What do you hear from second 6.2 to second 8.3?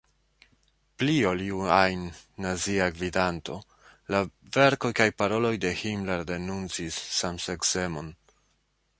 denuncis samseksemon.